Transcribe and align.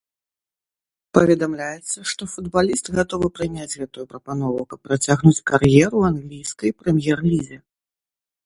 Паведамляецца, 1.17 1.97
што 2.13 2.23
футбаліст 2.33 2.85
гатовы 2.99 3.27
прыняць 3.37 3.69
гэтую 3.83 4.05
прапанову, 4.15 4.61
каб 4.73 4.79
працягнуць 4.89 5.45
кар'еру 5.53 5.89
ў 5.99 6.03
англійскай 6.15 6.71
прэм'ер-лізе. 6.81 7.57